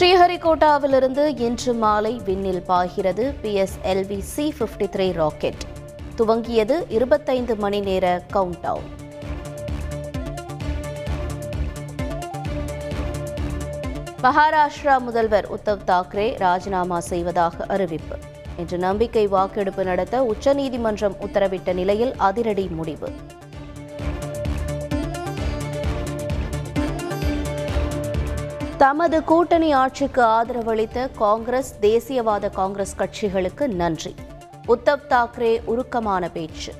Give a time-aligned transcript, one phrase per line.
[0.00, 5.62] ஸ்ரீஹரிகோட்டாவிலிருந்து இன்று மாலை விண்ணில் பாய்கிறது PSLV C fifty three rocket
[6.18, 8.88] துவங்கியது இருபத்தைந்து மணி நேர கவுண்ட் டவுன்
[14.22, 18.16] மகாராஷ்டிரா முதல்வர் உத்தவ் தாக்கரே ராஜினாமா செய்வதாக அறிவிப்பு.
[18.56, 23.08] இன்று நம்பிக்கை வாக்கெடுப்பு நடத்த உச்சநீதிமன்றம் உத்தரவிட்ட நிலையில் அதிரடி முடிவு.
[28.80, 34.14] தமது கூட்டணி ஆட்சிக்கு ஆதரவளித்த காங்கிரஸ் தேசியவாத காங்கிரஸ் கட்சிகளுக்கு நன்றி.
[34.68, 36.72] உத்தவ் தாக்கரே உருக்கமான பேச்சு.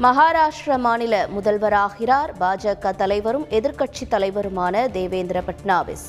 [0.00, 2.30] மகாராஷ்டிர மாநில முதல்வராகிறார்.
[2.40, 6.06] பாஜக தலைவரும் எதிர்க்கட்சி தலைவருமான தேவேந்திர பட்னாவிஸ்.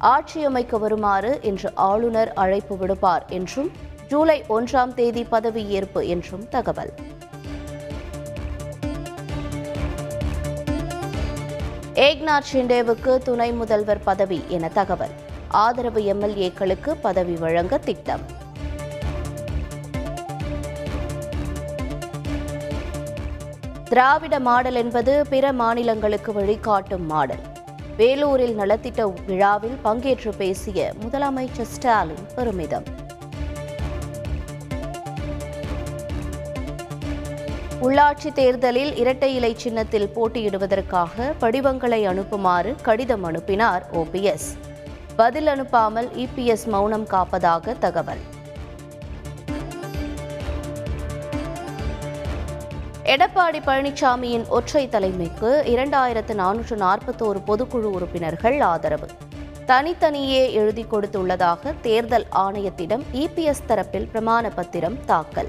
[0.00, 3.70] ஆட்சியமைக்க வருமாறு இன்று ஆளுநர் அழைப்பு விடுப்பார் என்றும்
[4.08, 6.92] ஜூலை ஒன்றாம் தேதி பதவியேற்பு என்றும் தகவல்.
[12.00, 15.10] ஏக்நாத் ஷிண்டேவுக்கு துணை முதல்வர் பதவி என தகவல்.
[15.48, 18.20] ஆதரவு எம்எல்ஏக்களுக்கு பதவி வழங்க திட்டம்.
[23.84, 27.44] திராவிட மாடல் என்பது பிற மாநிலங்களுக்கு வழிகாட்டும் மாடல்.
[27.96, 32.99] வேலூரில் நலத்திட்ட விழாவில் பங்கேற்று பேசிய முதலமைச்சர் ஸ்டாலின் பெருமிதம்.
[37.80, 44.48] உள்ளாட்சி தேர்தலில் இரட்டை இலை சின்னத்தில் போட்டியிடுவதற்காக படிவங்களை அனுப்புமாறு கடிதம் அனுப்பினார் ஓபிஎஸ்
[45.16, 48.22] பதில் அனுப்பாமல் இபிஎஸ் மௌனம் காப்பதாக தகவல்.
[53.04, 59.08] எடப்பாடி பழனிசாமியின் ஒற்றை தலைமைக்கு இரண்டாயிரத்து நானூற்று நாற்பத்தோரு பொதுக்குழு உறுப்பினர்கள் ஆதரவு.
[59.66, 65.48] தனித்தனியே எழுதி கொடுத்துள்ளதாக தேர்தல் ஆணையத்திடம் இபிஎஸ் தரப்பில் பிரமாண பத்திரம் தாக்கல்.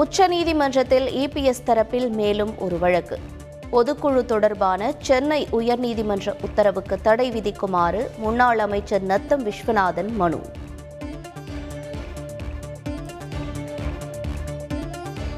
[0.00, 3.18] உச்சநீதிமன்றத்தில் இபிஎஸ் தரப்பில் மேலும் ஒரு வழக்கு.
[3.72, 10.40] பொதுக்குழு தொடர்பான சென்னை உயர்நீதிமன்ற உத்தரவுக்கு தடை விதிக்குமாறு முன்னாள் அமைச்சர் நத்தம் விஸ்வநாதன் மனு.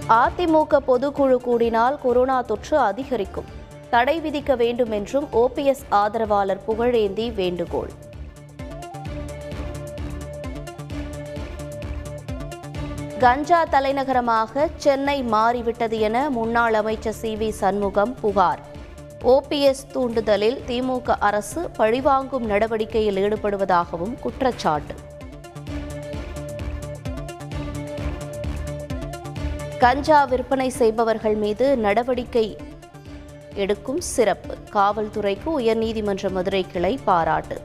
[0.09, 3.45] அதிமுக பொதுக்குழு கூடினால் கொரோனா தொற்று அதிகரிக்கும்.
[3.91, 7.91] தடை விதிக்க வேண்டும் என்றும் ஓபிஎஸ் ஆதரவாளர் புகழேந்தி வேண்டுகோள்.
[13.23, 18.61] கஞ்சா தலைநகரமாக சென்னை மாறிவிட்டது என முன்னாள் அமைச்சர் சி வி சண்முகம் புகார்.
[19.23, 24.95] ஓபிஎஸ் தூண்டுதலில் திமுக அரசு பழிவாங்கும் நடவடிக்கையில் ஈடுபடுவதாகவும் குற்றச்சாட்டு.
[29.79, 32.57] கஞ்சா விற்பனை செய்பவர்கள் மீது நடவடிக்கை
[33.55, 34.57] எடுக்கும் சிறப்பு.
[34.73, 37.61] காவல்துறைக்கு உயர்நீதிமன்ற மதுரை கிளை பாராட்டு.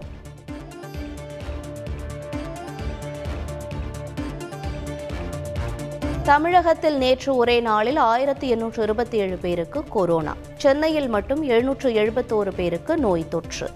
[6.28, 10.36] தமிழகத்தில் நேற்று ஒரே நாளில் ஆயிரத்தி எண்ணூற்று இருபத்தி ஏழு பேருக்கு கொரோனா.
[10.58, 13.70] சென்னையில் மட்டும் எழுநூற்று எழுபத்தோரு பேருக்கு நோய் தொற்று.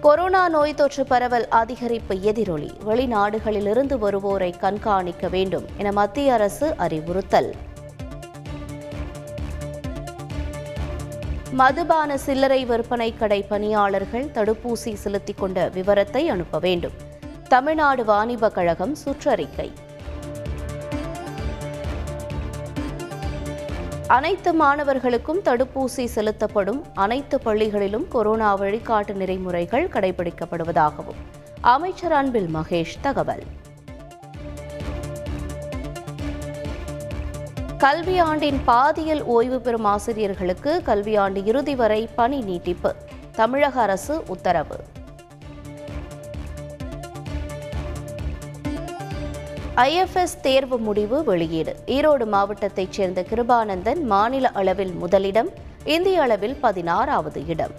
[0.00, 2.70] கொரோனா நோய் தொற்று பரவல் அதிகரிப்பு எதிரொலி.
[2.86, 7.54] வெளிநாடுகளிலிருந்து வருவோரை கண்காணிக்க வேண்டும் என மத்திய அரசு அறிவுறுத்தல்.
[11.50, 17.08] மதுபான சில்லறை விற்பனை கடை பணியாளர்கள் தடுப்பூசி செலுத்திக் கொண்ட விவரத்தை அனுப்ப வேண்டும்.
[17.52, 19.72] தமிழ்நாடு வாணிப கழகம் சுற்றறிக்கை.
[24.06, 31.20] அனைத்து மாணவர்களுக்கும் தடுப்பூசி செலுத்தப்படும் அனைத்து பள்ளிகளிலும் கொரோனா வழிகாட்டு நெறிமுறைகள் கடைபிடிக்கப்படுவதாகவும்
[31.60, 33.44] அமைச்சர் அன்பில் மகேஷ் தகவல்.
[37.78, 42.94] கல்வியாண்டின் பாதியில் ஓய்வு பெறும் ஆசிரியர்களுக்கு கல்வியாண்டு இறுதி வரை பணி நீட்டிப்பு
[43.32, 44.76] தமிழக அரசு உத்தரவு.
[49.76, 51.76] ஐஎஃப்எஸ் தேர்வு முடிவு வெளியீடு.
[51.86, 55.50] ஈரோடு மாவட்டத்தைச் சேர்ந்த கிருபானந்தன் மாநில அளவில் முதலிடம்
[55.84, 57.70] இந்திய அளவில் பதினாறாவது இடம்.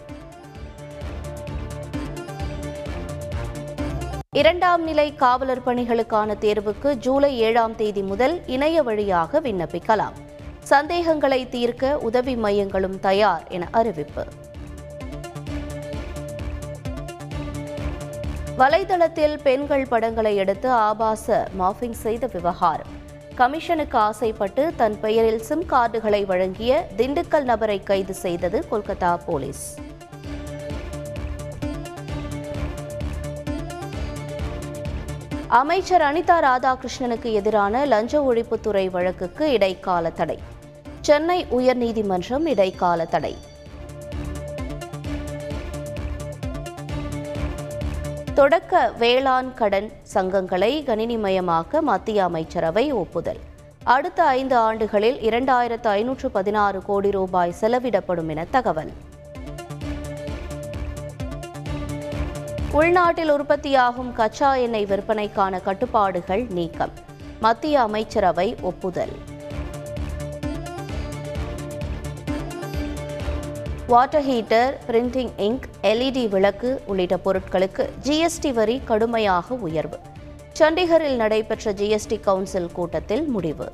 [4.36, 10.13] இரண்டாம் நிலை காவலர் பணிகளுக்கான தேர்வுக்கு ஜூலை ஏழாம் தேதி முதல் இணைய வழியாக விண்ணப்பிக்கலாம்.
[10.60, 14.25] சந்தேகங்களை தீர்க்க உதவி மையங்களும் தயார் என அறிவிப்பு.
[18.62, 22.92] வலைதளத்தில் பெண்கள் படங்களை எடுத்து ஆபாச மாஃபிங் செய்த விவகாரம்.
[23.38, 29.78] கமிஷனுக்கு ஆசைப்பட்டு தன் பெயரில் சிம் கார்டுகளை வழங்கிய திண்டுக்கல் நபரை கைது செய்தது கொல்கத்தா போலீஸ்.
[35.48, 40.40] அமைச்சர் அனிதா ராதாகிருஷ்ணனுக்கு எதிரான லஞ்ச ஒழிப்புத்துறை வழக்குக்கு இடைக்கால தடை.
[41.02, 43.36] சென்னை உயர்நீதிமன்றம் இடைக்கால தடை.
[48.41, 53.39] தொடக்க வேளாண் கடன் சங்கங்களை கணினிமயமாக்க மத்திய அமைச்சரவை ஒப்புதல்.
[53.83, 58.91] அடுத்த ஐந்து ஆண்டுகளில் இரண்டாயிரத்து ஐநூற்று பதினாறு கோடி ரூபாய் செலவிடப்படும் என தகவல்.
[62.71, 66.91] உள்நாட்டில் உற்பத்தியாகும் கச்சா எண்ணெய் விற்பனைக்கான கட்டுப்பாடுகள் நீக்கம்.
[67.39, 69.15] மத்திய அமைச்சரவை ஒப்புதல்.
[73.91, 79.99] Water heater printing ink LED விளக்கு உள்ளிட்ட பொருட்களுக்கு ஜிஎஸ்டி வரி கடுமையாக உயர்வு.
[80.59, 83.71] சண்டிகரில் நடைபெற்ற ஜிஎஸ்டி கவுன்சில் கூட்டத்தில் முடிவு.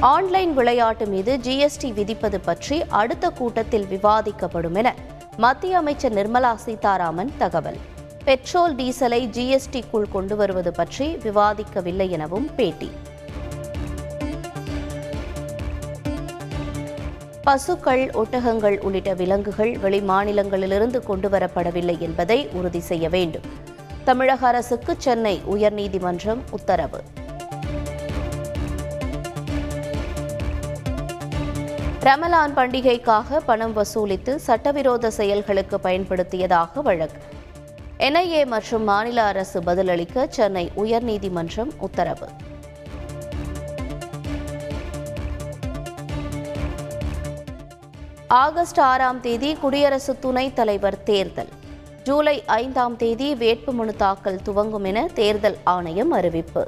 [0.00, 4.94] ஆன்லைன் விளையாட்டு மீது ஜிஎஸ்டி விதிப்பது பற்றி அடுத்த கூட்டத்தில் விவாதிக்கப்படும் என
[5.36, 7.76] மத்திய அமைச்சர் நிர்மலா சீதாராமன் தகவல்.
[8.24, 12.90] பெட்ரோல் டீசலை ஜிஎஸ்டிக்குள் கொண்டு வருவது பற்றி விவாதிக்கவில்லை எனவும் பேட்டி.
[17.42, 23.42] பசுக்கள் ஒட்டகங்கள் உள்ளிட்ட விலங்குகள் வெளி மாநிலங்களிலிருந்து கொண்டுவரப்படவில்லை என்பதை உறுதி செய்ய வேண்டும்.
[24.04, 27.00] தமிழக அரசுக்கு சென்னை உயர்நீதிமன்றம் உத்தரவு.
[32.00, 37.22] ரமலான் பண்டிகைக்காக பணம் வசூலித்து சட்டவிரோத செயல்களுக்கு பயன்படுத்தியதாக வழக்கு.
[37.98, 42.28] என்ஐஏ மற்றும் மாநில அரசு பதிலளிக்க சென்னை உயர்நீதிமன்றம் உத்தரவு.
[48.32, 51.48] ஆகஸ்ட் ஆறாம் தேதி குடியரசு துணைத் தலைவர் தேர்தல்.
[52.04, 56.66] ஜூலை ஐந்தாம் தேதி வேட்புமனு தாக்கல் துவங்கும் என தேர்தல் ஆணையம் அறிவிப்பு.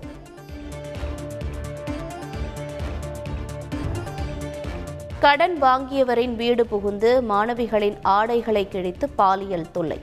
[5.20, 10.00] கடன் வாங்கியவரின் வீடு புகுந்து மாணவிகளின் ஆடைகளை கிழித்து பாலியல் தொல்லை.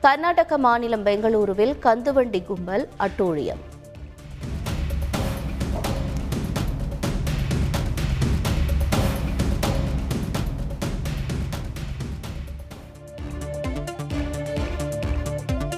[0.00, 3.62] கர்நாடக மாநிலம் பெங்களூருவில் கந்துவண்டி கும்பல் அட்டூழியம்.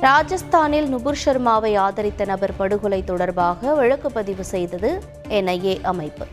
[0.03, 6.27] ராஜஸ்தானில் நுபுர் சர்மாவை ஆதரித்த நபர் படுகொலை தொடர்பாக வழக்கு பதிவு செய்தது என்ஐஏ அமைப்பு.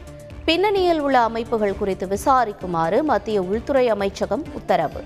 [0.46, 5.04] பின்னணியில் உள்ள அமைப்புகள் குறித்து விசாரிக்குமாறு மத்திய உள்துறை அமைச்சகம் உத்தரவு.